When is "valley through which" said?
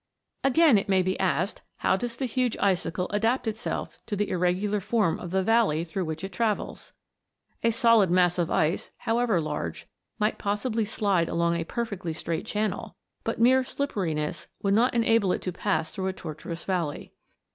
5.43-6.23